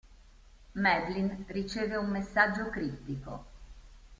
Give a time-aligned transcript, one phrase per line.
[0.73, 3.45] Madeline riceve un messaggio criptico.